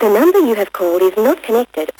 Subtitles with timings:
[0.00, 1.90] The number you have called is not connected.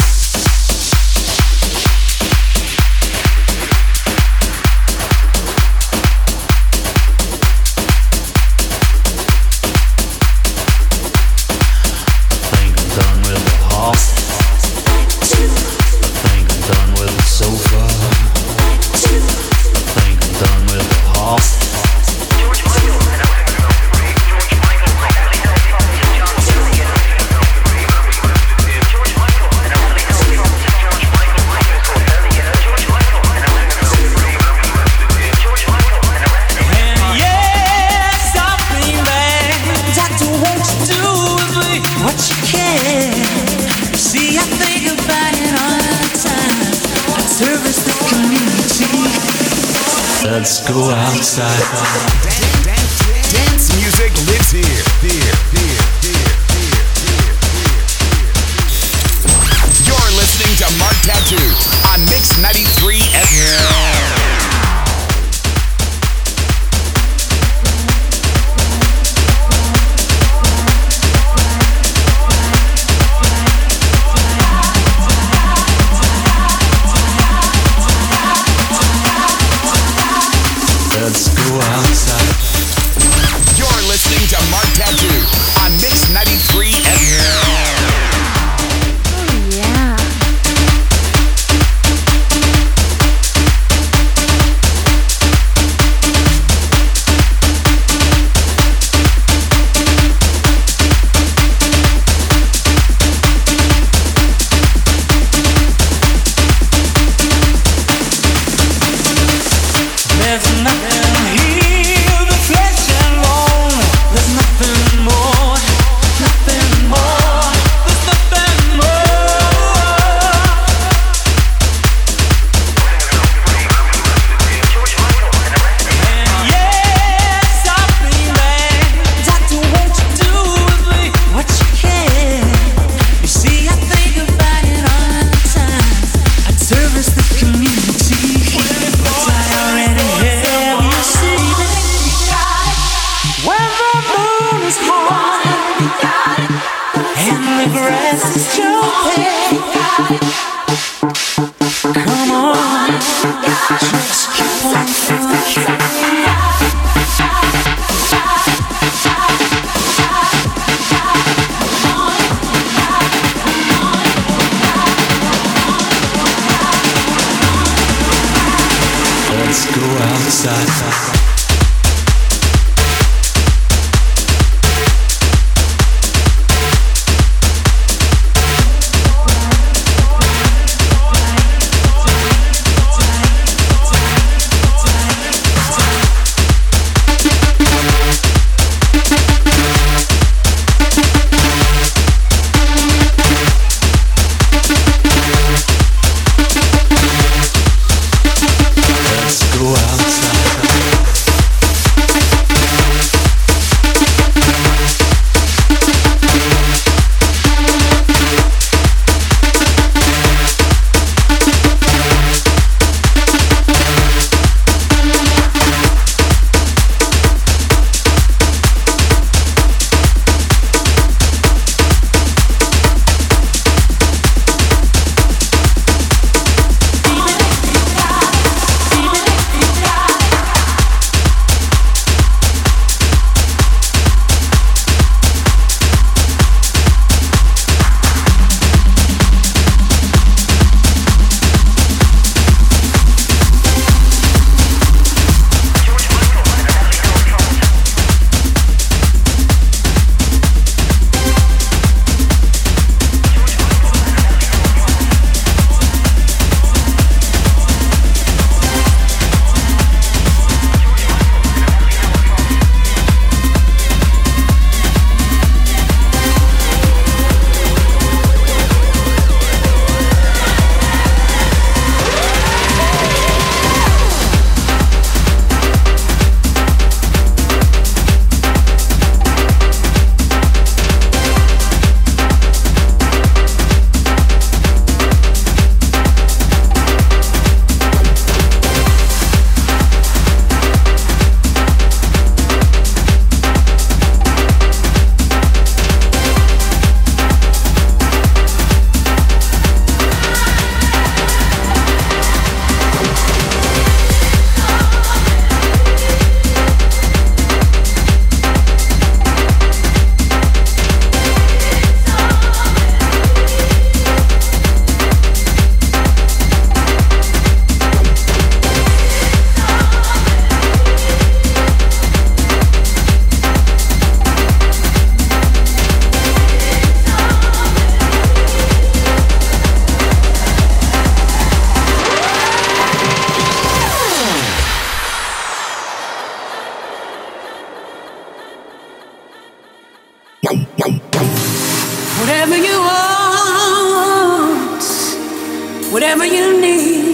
[345.93, 347.05] Whatever you need,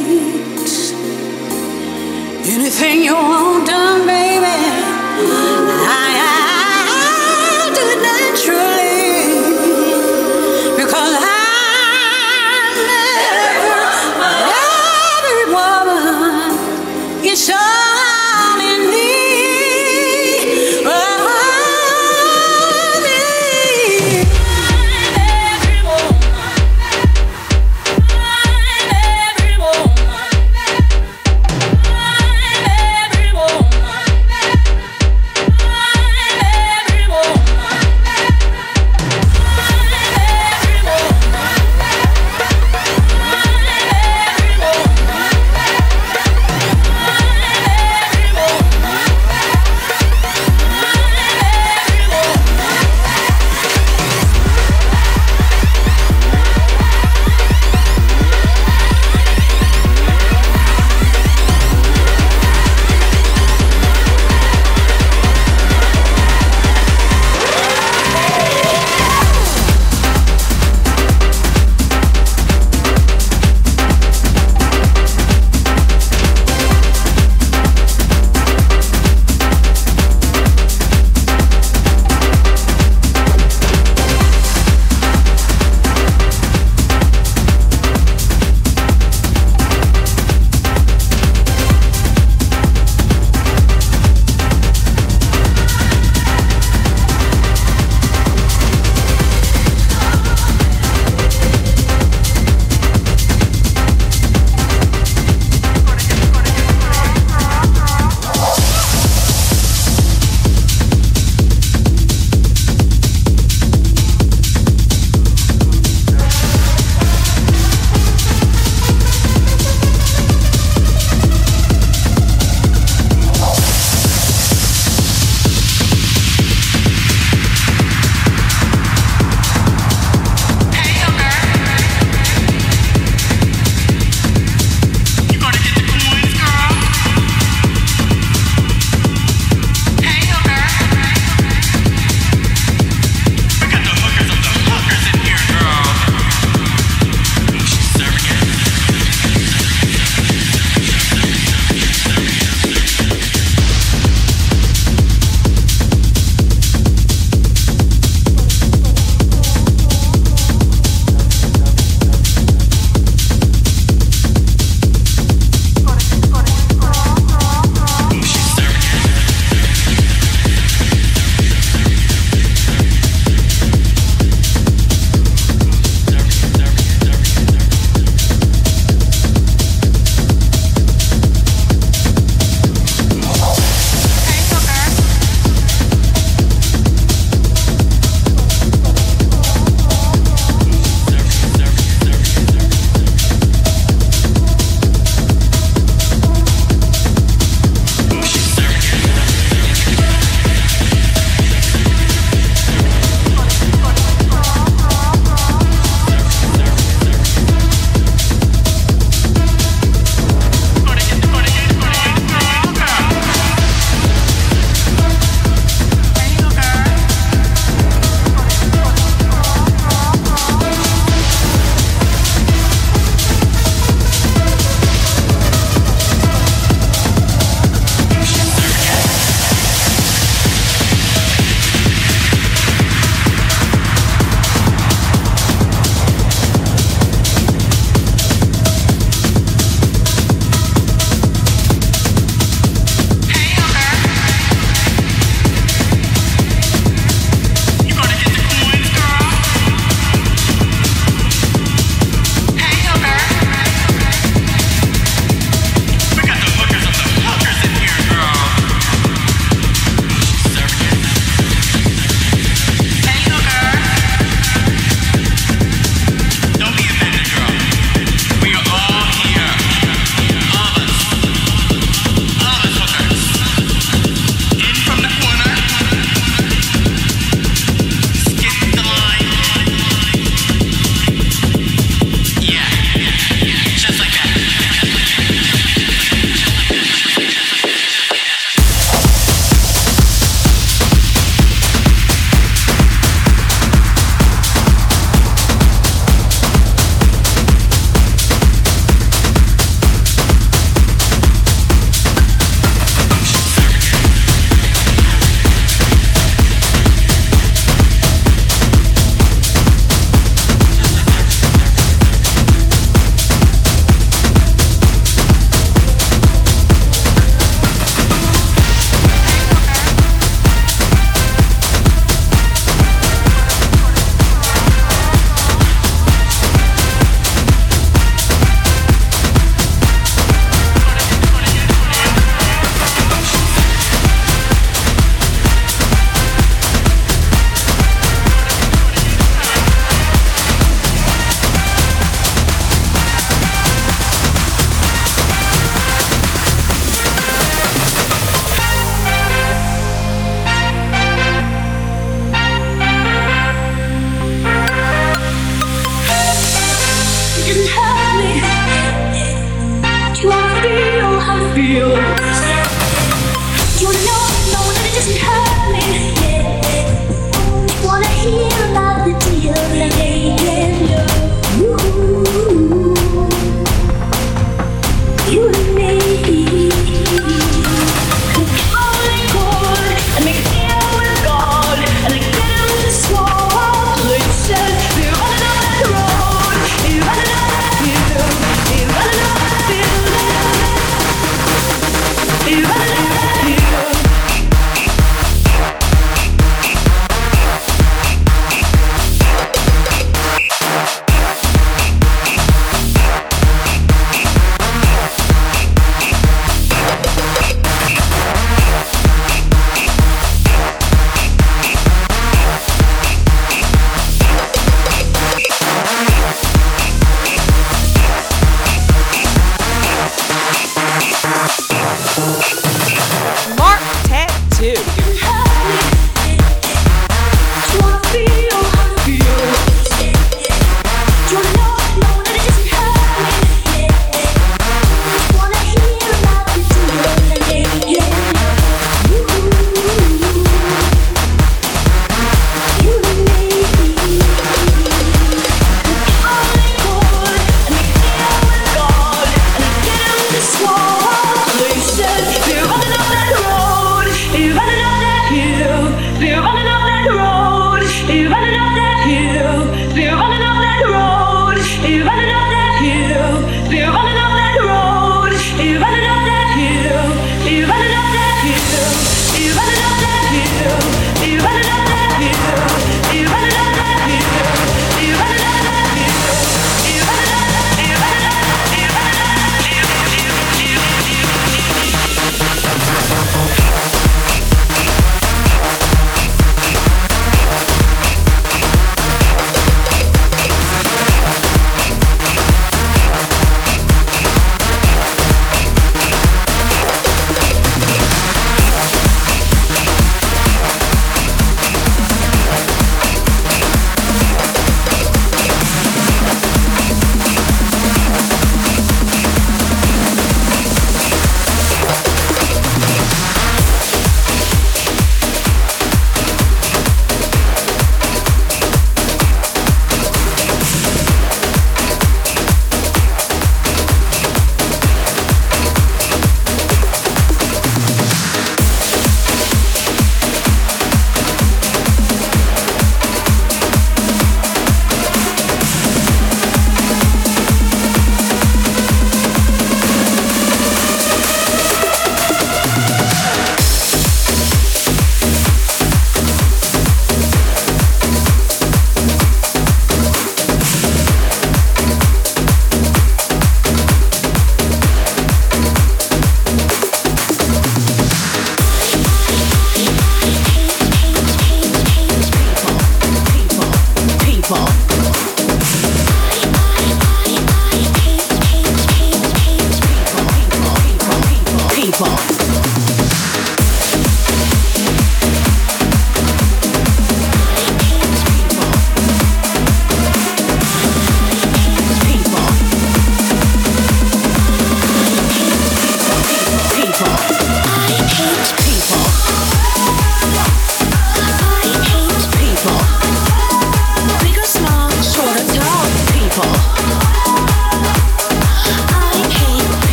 [2.46, 4.73] anything you want done, baby.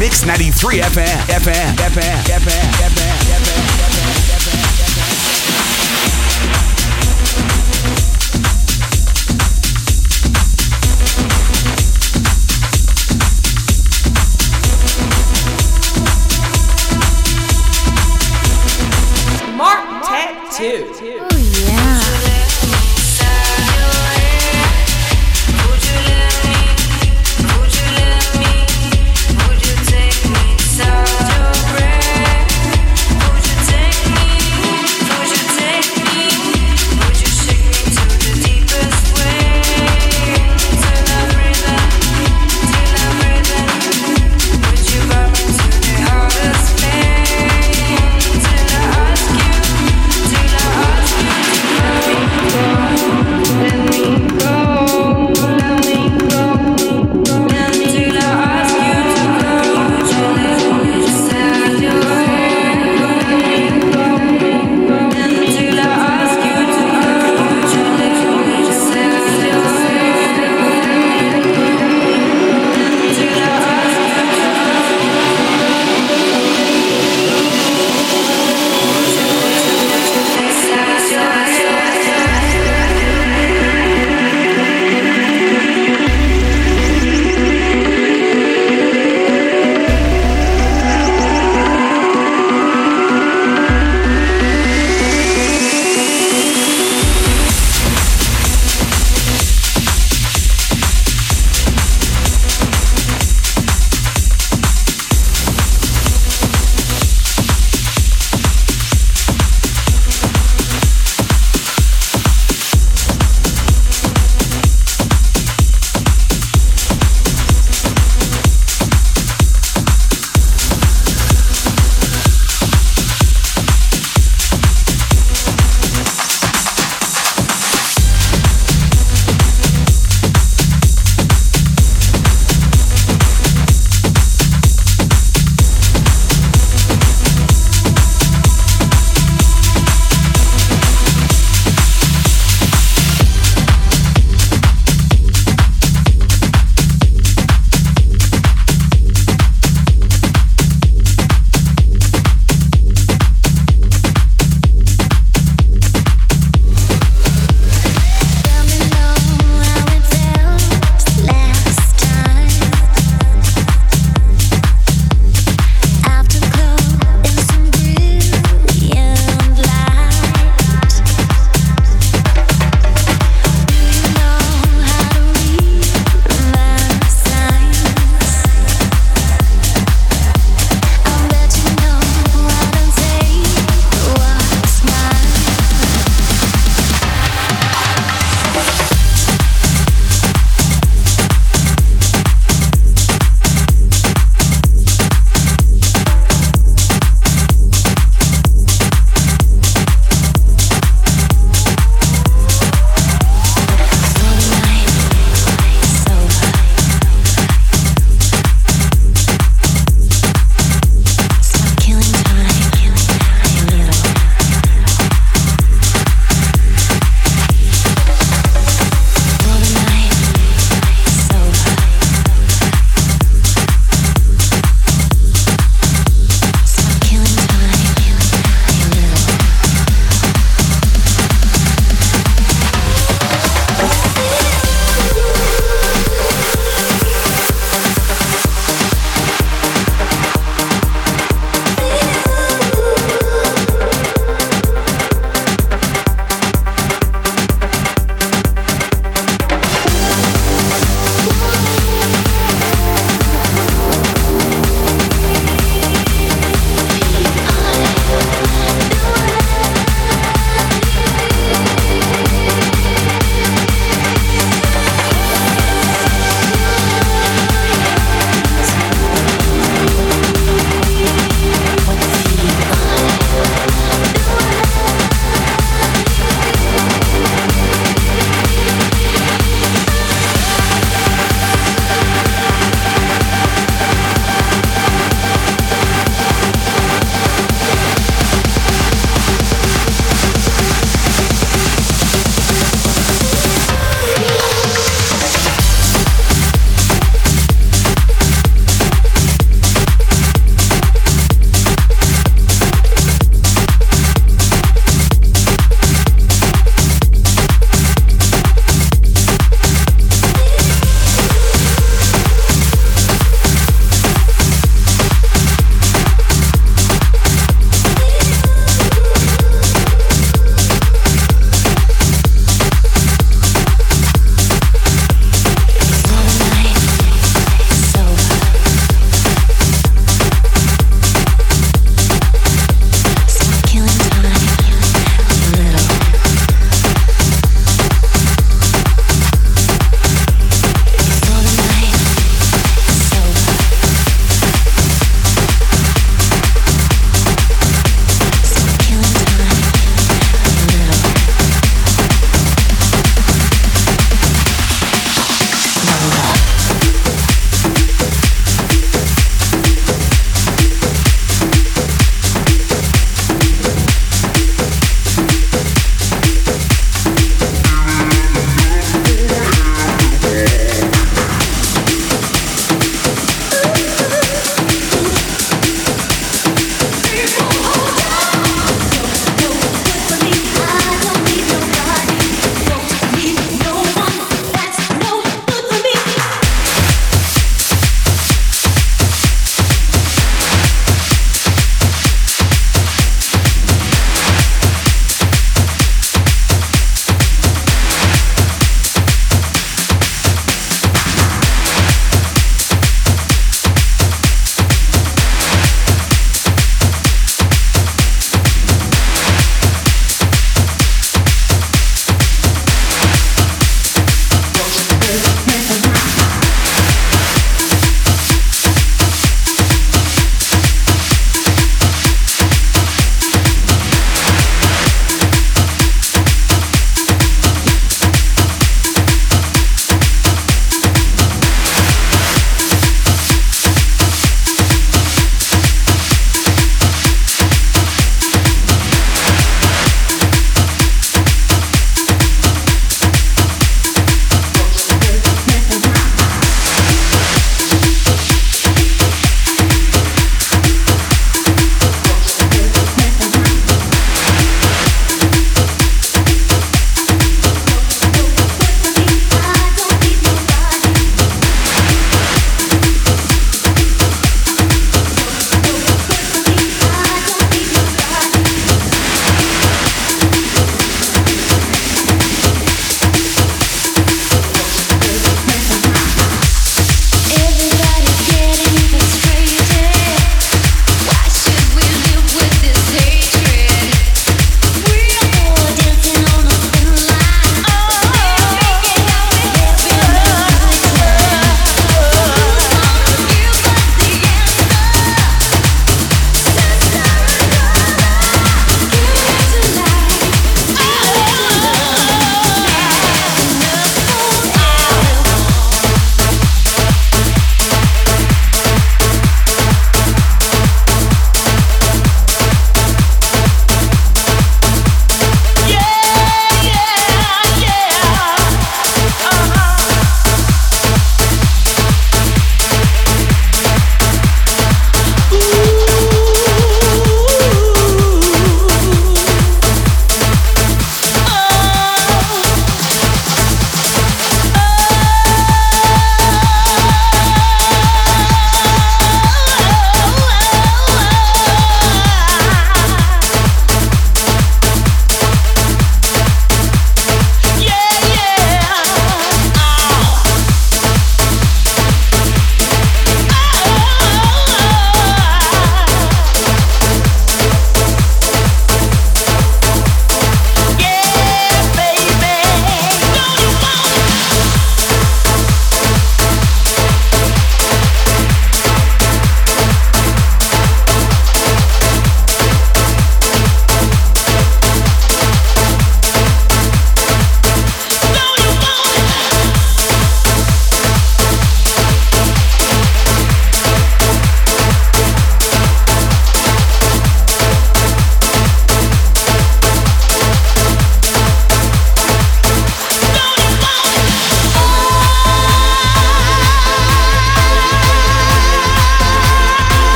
[0.00, 3.49] Mix 93 FM, FM, FM, FM, FM,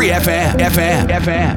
[0.00, 0.56] Mix 93 FM.
[0.58, 1.08] FM.
[1.08, 1.20] FM.
[1.20, 1.49] FM.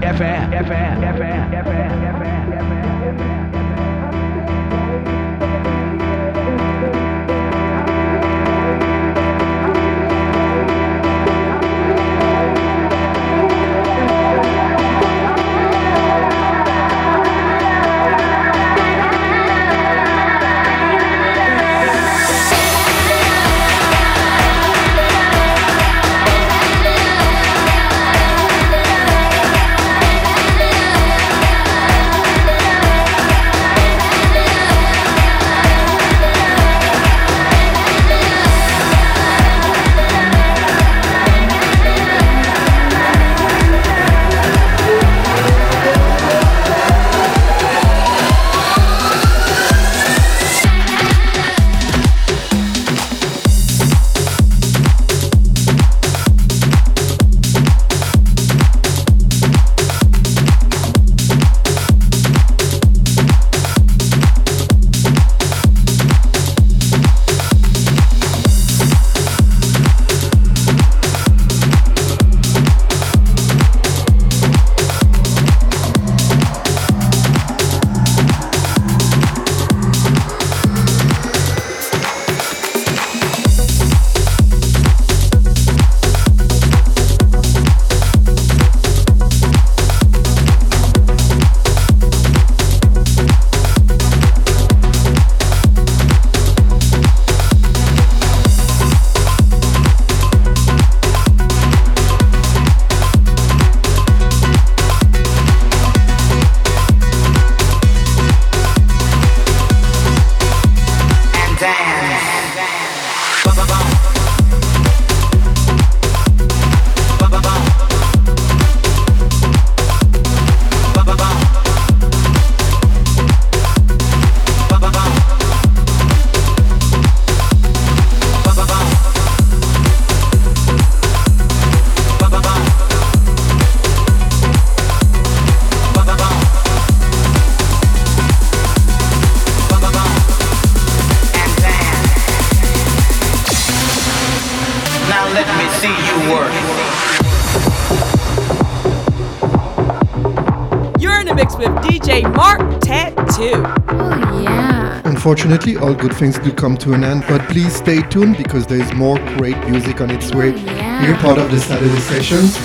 [155.33, 158.79] Unfortunately, all good things do come to an end, but please stay tuned because there
[158.79, 160.53] is more great music on its way.
[160.53, 161.07] Oh, yeah.
[161.07, 162.55] You're part of the Saturday sessions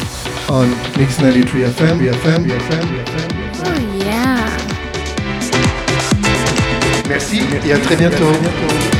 [0.51, 3.31] on Mix 93 FM, BFM, BFM, BFM.
[3.64, 4.51] Oh yeah.
[7.09, 8.98] Merci et à très bientôt.